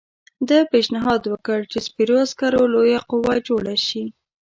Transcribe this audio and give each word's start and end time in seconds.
ده 0.47 0.59
پېشنهاد 0.71 1.21
وکړ 1.27 1.59
چې 1.71 1.77
سپرو 1.87 2.15
عسکرو 2.25 2.63
لویه 2.73 2.99
قوه 3.09 3.33
جوړه 3.47 3.75
شي. 3.87 4.03